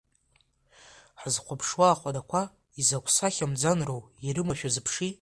Ҳазхәаԥшуа 1.19 1.87
ахәадақәа 1.91 2.41
изакә 2.79 3.09
сахьа 3.15 3.51
мӡанроу 3.51 4.01
ирымоу 4.27 4.55
шәазыԥши?! 4.59 5.09